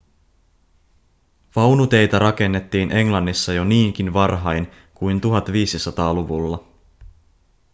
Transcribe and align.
vaunuteitä 1.55 2.19
rakennettiin 2.19 2.91
englannissa 2.91 3.53
jo 3.53 3.63
niinkin 3.63 4.13
varhain 4.13 4.67
kuin 4.95 5.21
1500-luvulla 5.23 6.63